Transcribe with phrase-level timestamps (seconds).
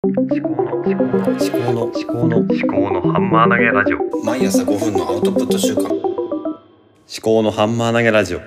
[0.00, 4.24] 思考の思考の思考の思考の思考のハンマー投げラジオ。
[4.24, 5.88] 毎朝5分のアウトプット週間。
[5.88, 5.92] 思
[7.20, 8.40] 考のハンマー投げラジオ。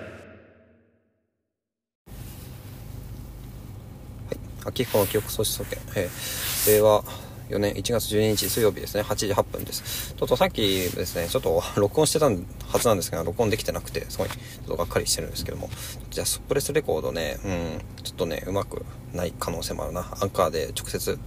[4.66, 7.04] 秋川記憶喪失総研、えー、令和
[7.52, 9.04] 4年1月12日水曜日ですね。
[9.04, 10.14] 8時8分です。
[10.18, 12.32] ちょっとさっきですねちょっと 録音してたは
[12.80, 15.70] ずなんですが録音できてなくてすごいちょっとがっかりしてるんですけども。
[16.10, 20.18] じゃあスプレスレコードねうんちょっとねうまくない可能性もあるな。
[20.22, 21.20] アンカーで直接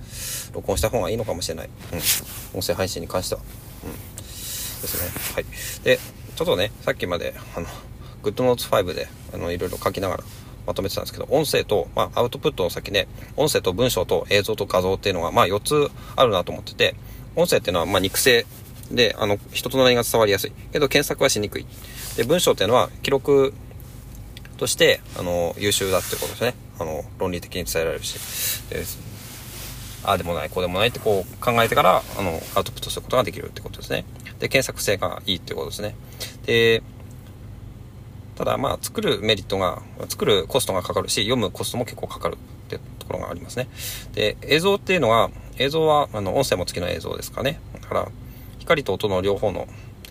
[0.53, 1.71] 録音した方がいいのかもしれない。
[1.93, 2.01] うん。
[2.59, 3.43] 音声配信に関しては。
[3.85, 4.17] うん。
[4.17, 4.29] で
[4.89, 5.11] すね。
[5.35, 5.45] はい。
[5.85, 6.01] で
[6.37, 7.67] ちょっとねさっきまであの
[8.23, 10.25] GoodNotes5 であのいろいろ書きながら
[10.67, 16.95] まとめてたんですけど、音声と、まあ、アウトプットの先ね、音声と文章と映像と画像っていうのが、まあ、4つあるなと思ってて、
[17.37, 18.47] 音声っていうのは、まあ、肉声
[18.91, 20.53] で、あの、人となりが伝わりやすい。
[20.73, 21.67] けど、検索はしにくい。
[22.17, 23.55] で、文章っていうのは、記録
[24.57, 26.55] として、あの、優秀だってことですね。
[26.79, 28.19] あの、論理的に伝えられるし。
[30.07, 34.05] ああでもない、こうでもないってこう考えてから、あの、アウトプットすることができるってことですね。
[34.39, 35.95] で、検索性がいいってことですね。
[36.45, 36.83] で、
[38.37, 43.69] ただまあ作るメリットが作るコストがかかるし読むコストも結構かかるってところがありますね。
[44.13, 47.61] で映像っていうのは映像はあの音声も付きの映像ですかね。
[47.81, 48.09] だから
[48.59, 49.69] 光と音の両方の、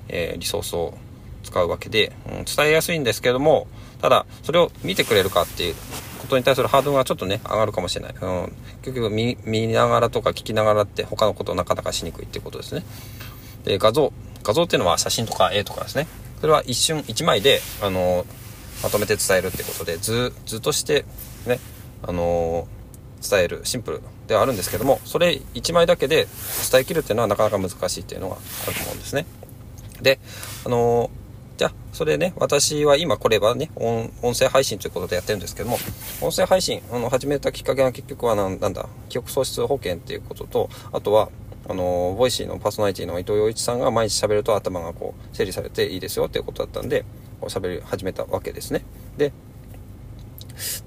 [0.07, 0.97] えー、リソースを
[1.44, 3.67] 使うわけで、うん、伝えやすいんですけども
[4.01, 5.75] ただそれを見てくれるかっていう
[6.19, 12.83] ことに対するハードルがちょっとね上がるかもしれない、うん、結局見ながらとか聞きながらって他のことをなかなかしにくいっていうことですね。
[13.66, 14.13] で画像
[14.44, 16.07] 画像っていうのは写真とか絵とかですね。
[16.44, 18.25] それは一瞬1枚で、あの
[18.83, 21.05] まとめて伝えるってことで図図として
[21.47, 21.58] ね、
[22.05, 22.67] あの
[23.22, 26.27] 伝えるシンプルではあるんですけどもそれ1枚だけで
[26.69, 29.25] 伝えきるっていうのはなかなか難しいっていうのがあると思うんですね。
[30.02, 30.19] で、
[30.66, 31.09] あの
[31.55, 35.78] じゃあ、それね、私は今これはね、音声配信ということでやってるんですけども、
[36.19, 41.30] 音声配信、あの、始めたきっかけは結局はなんだ、記憶喪失保険っていうことと、あとは、
[41.67, 47.06] あの、 Voicy のパーソナリティの伊藤洋一さんが毎日喋ると頭がこう、整理されていいですよっていうことだったんで、
[47.39, 48.84] こう喋り始めたわけですね。
[49.18, 49.31] で、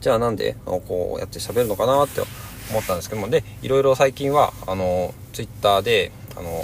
[0.00, 2.20] じゃあなんで、こうやって喋るのかなって
[2.70, 6.62] 思ったんですけども、で、いろいろ最近は、あの、ツイッターで、あの、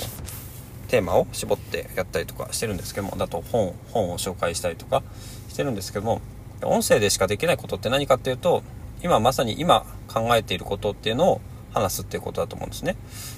[0.89, 5.03] テーマを絞ってやったりとかしてるんですけども、だと本、本を紹介したりとか
[5.49, 6.21] してるんですけども、
[6.63, 8.63] 音声でしかできないことって何かっていうと、
[9.03, 11.41] 今まさに今考えていることっていうのを
[11.73, 12.97] 話すっていうことだと思うんですね。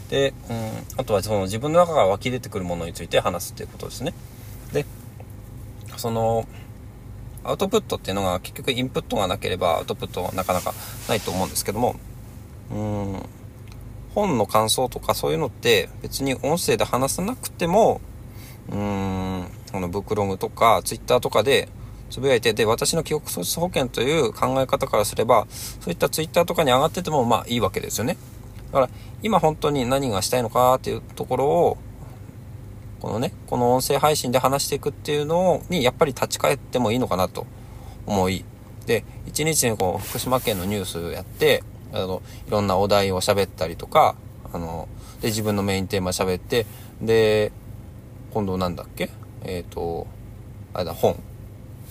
[0.09, 4.15] で、うん、あとはその自分の中から湧き出てくるものについて話すっていうことですね。
[4.73, 4.85] で、
[5.97, 6.47] その、
[7.45, 10.73] アウトプットっていうのが結局インプットがなければアウトプットはなかなか
[11.09, 11.97] ないと思うんですけども、
[12.71, 13.23] うん、
[14.15, 18.01] 本の感想とかそういうのって別に音声で話さなくても、
[18.71, 21.69] うん、このブックログとかツイッターとかで
[22.15, 28.17] つぶやいて、で、私の記憶喪失保険という考え方からすれば、そういったツイッターとかに上がっててもまあいいわけですよね。
[28.71, 28.89] だから、
[29.25, 31.77] 今本当に何がしたいのかっていうところを、
[33.01, 37.47] このね、この音声配信で話していくっていうのに、やっぱり立ち返ってもいいのかなと
[38.07, 38.45] 思い、
[38.87, 44.15] で、一日にこう、福島県のニュースやって、あの、いろんなお題を喋ったりとか、
[44.53, 44.89] あの、
[45.21, 46.65] で、自分のメインテーマ喋って、
[47.03, 47.51] で、
[48.33, 49.11] 今度なんだっけ？
[49.43, 50.07] えっ、ー、と、
[50.73, 51.17] あれだ、本。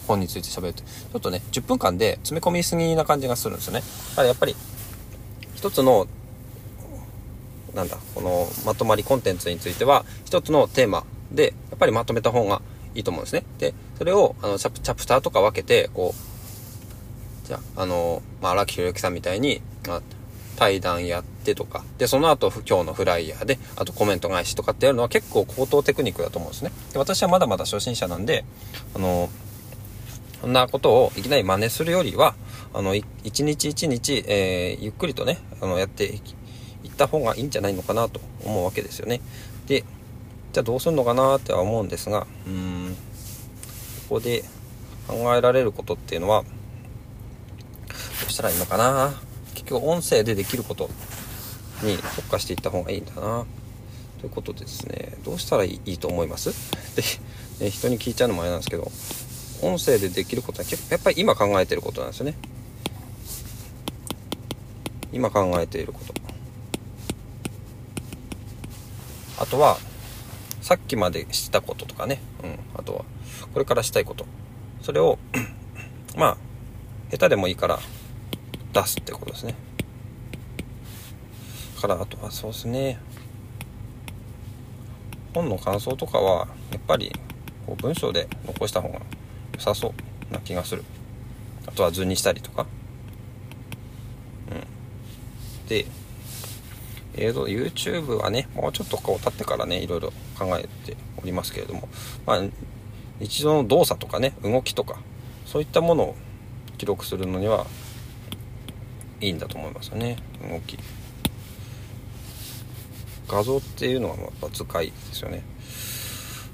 [0.08, 3.82] 本について喋ると、ちょっとね、10分間で詰め込みすぎな感じがするんですよね。
[3.82, 4.56] だからやっぱり、
[5.56, 6.08] 一つの、
[7.74, 12.62] なんだ、このまとまりコンテンツについては、一つのテーマで、やっぱりまとめた方が
[12.96, 13.44] いいと思うんですね。
[13.58, 20.02] で、それを、あの、チャプチャプターとか分けて、こう、じゃあ、あの、まあ、荒木宏之さんみたいに、まあ、
[20.56, 26.72] 対談やってとか、で、その後、今日のフライヤーで、あとコメント返しとかってやるのは結構高等テクニックだと思うんですね。
[26.94, 28.46] で、私はまだまだ初心者なんで、
[28.96, 29.30] あの、
[30.44, 32.36] そんなことをいきなり真似するよりは、
[32.74, 36.22] あの、一日一日、えー、ゆっくりとね、あの、やっていっ
[36.98, 39.22] た方がいいんじゃないのかなと思うわけですよね。
[39.68, 39.86] で、
[40.52, 42.98] じゃあどうするのかなっては思うんですが、うん、
[44.10, 44.44] ここで
[45.08, 46.50] 考えられることっていうのは、ど
[48.28, 49.14] うしたらいいのかな？
[49.54, 50.90] 結局音声でできること
[51.84, 53.46] に特化していった方がいいんだな。
[54.20, 56.52] ということですね、どうしたらいいと思います？
[57.62, 58.92] で、人に聞いちゃうのもあれなんですけど、
[59.66, 62.36] 音声でできることは結構やっぱり今考えてることなんですよね。
[65.12, 66.14] 今考えていること。
[69.40, 69.78] あとは
[70.62, 73.06] さっきまでしたこととかね、うん、あとは
[73.54, 74.26] これからしたいこと。
[74.82, 75.18] それを
[76.18, 76.38] まあ
[77.12, 77.80] 下手でもいいから
[78.74, 79.56] 出すってことですね。
[81.84, 82.98] からあとはそうですね。
[85.34, 87.12] 本の感想とかはやっぱり
[87.68, 89.02] こう文章で残した方が
[89.64, 89.94] さそ
[90.30, 90.84] うな気がする。
[91.66, 92.66] あとは図にしたりとか。
[94.52, 95.68] うん。
[95.70, 95.86] で
[97.16, 101.88] 映像 YouTube はねもうちょっとこう経ってからねいろいろ考えておりますけれども。
[102.26, 102.42] まあ
[103.22, 105.00] 一度の動作とかね動きとか
[105.46, 106.16] そういったものを
[106.78, 107.66] 記録するのには
[109.22, 110.18] いいんだと思いますよね。
[110.42, 110.78] 動き。
[113.30, 115.44] 画像っていうのはやっぱ使いですよね。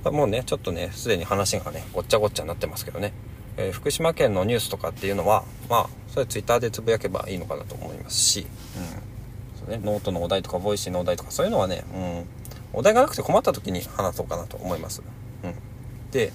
[0.06, 3.13] もうねちょっとねすでに話がねごっちゃごっちゃになってますけどね、
[3.57, 8.48] えー、福島県のニュースとかっていうのはまあそれ Twitter でつぶやけばいいのかなと思いますし、
[8.78, 9.60] うん。
[9.60, 12.25] そうね、ノートのお題とか Voicy のお題とかそういうのはね、うん、
[12.80, 15.04] お題がなくて困った時に話そうかなと思います、
[15.44, 15.54] うん、
[16.12, 16.31] で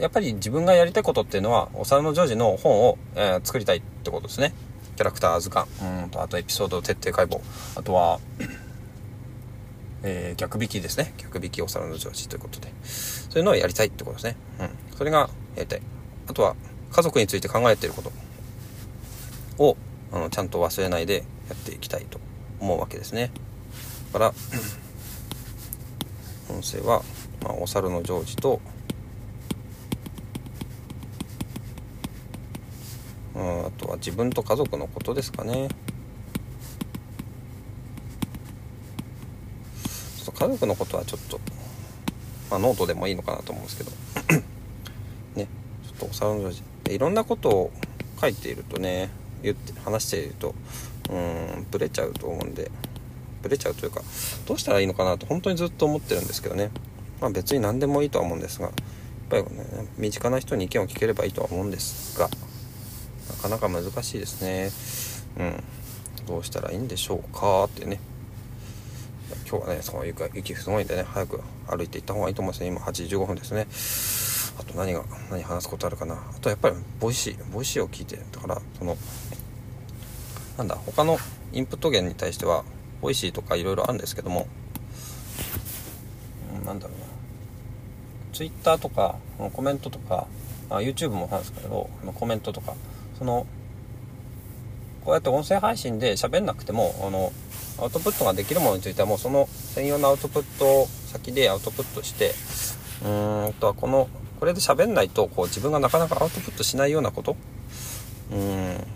[0.00, 4.54] やっぱり自分がやりたいことっていうのはお皿のジョージの本を、えー、作りたいってことですね。
[4.96, 5.68] キャラクター図鑑。
[6.02, 6.10] うん。
[6.10, 7.40] とあとエピソード徹底解剖。
[7.76, 8.20] あとは
[10.06, 11.14] えー、逆引きですね。
[11.16, 12.70] 逆引きお皿のジョージということで。
[12.84, 14.36] そういうのをやりたいってことですね。
[14.60, 14.96] うん。
[14.98, 15.82] それがやりたい。
[16.28, 16.54] あとは、
[16.92, 18.12] 家族について考えてること
[19.64, 19.78] を、
[20.12, 22.20] あの、ちゃんと忘れないでやっていきたいと
[22.60, 23.30] 思うわけですね。
[24.12, 24.34] だから、
[26.54, 27.02] 音声は、
[27.42, 28.60] まあ、お猿のジョージと、
[33.34, 35.68] あとは自分と家族のことですかね。
[40.44, 41.40] 家族のことはちょっと、
[42.50, 43.90] まあ、ノートでもいいのかなと思うんですけど
[45.36, 45.48] ね
[45.84, 47.72] ちょっとお皿のジョージいろんなことを
[48.20, 49.08] 書いているとね
[49.42, 50.54] 言って話していると
[51.10, 52.70] うんブレちゃうと思うんで
[53.42, 54.02] ブレちゃうというか
[54.46, 56.70] どうしたらいいのかなと本当にずっと思ってるんですけどね。
[57.20, 58.74] まあ別に何でもいいとは思うんですがやっ
[59.30, 59.48] ぱりね
[59.96, 62.28] 身近な人に意見を聞ければいいとは思うんですが
[63.42, 64.70] なかなか難しいですね。
[65.38, 65.64] うん。
[66.26, 67.98] どうしたらいいんでしょうかってね。
[69.54, 69.82] 今日はね。
[69.82, 71.04] その雪雪すごいんでね。
[71.04, 72.66] 早く歩いて行った方がいいと思いますね。
[72.66, 73.68] 今8時15分ですね。
[74.58, 76.14] あと何が何話すことあるかな。
[76.14, 78.96] あとやっぱり Voicy Voicy を聞いてだからその
[80.58, 81.18] なんだ他の
[81.52, 82.64] インプット源に対しては
[83.00, 84.48] Voicy とかいろいろあるんですけども、
[86.58, 87.04] うん、なんだろうな。
[88.32, 89.14] Twitter とか
[89.52, 90.26] コメントとか
[90.68, 92.74] YouTube もなんですけどコメントとか
[93.16, 93.46] その
[95.04, 97.32] こうやって音声配信で喋んなくてもあの
[97.78, 102.32] アウトプットができるものについてはもうその専用のアウトプット先でアウトプットして
[103.02, 104.08] うーんとはこの
[104.40, 107.36] これで喋んないとこう自分がなかなかアウトプットしないようなこと。
[108.32, 108.86] うん。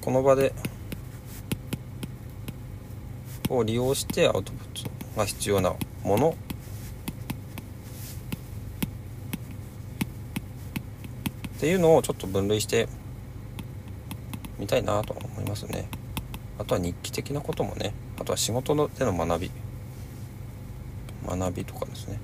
[0.00, 0.52] この場で
[3.48, 6.36] を利用してアウトプットが必要なもの。
[11.56, 12.88] っていうのをちょっと分類して
[14.58, 15.88] みたいなと思いますね。
[16.58, 17.92] あとは日記的なこともね。
[18.18, 19.50] あとは仕事のでの学び。
[21.26, 22.18] 学びとかですね。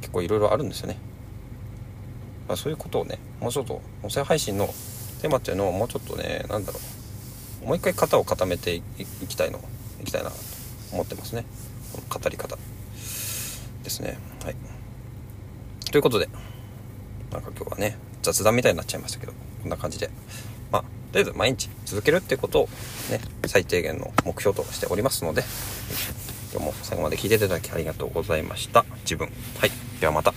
[0.00, 0.98] 結構いろいろあるんですよね、
[2.46, 4.66] まあ、そういうことをねもうちょっと音声配信の
[5.22, 6.80] テーマっていうのをもうちょっとね何だろ
[7.64, 7.66] う。
[7.66, 8.82] もう一回型を固めてい
[9.28, 9.60] きたいの
[10.00, 10.36] いきたいなと
[10.92, 11.44] 思ってますね。
[11.92, 12.58] この語り方
[13.84, 14.18] ですね。
[14.44, 14.56] はい。
[15.90, 16.28] ということで
[17.30, 19.32] なんか今日はね雑談みたいになっちゃいましたけど
[19.62, 20.10] こんな感じで
[20.72, 22.68] まあ、とりあえず毎日続けるってことを
[23.10, 25.44] ね、最低限の目標としておりますので、
[26.52, 28.84] 今日も最後まで聞いていただきありがとうございました。
[29.02, 29.28] 自分。
[29.58, 29.70] はい。
[30.00, 30.32] ではまた。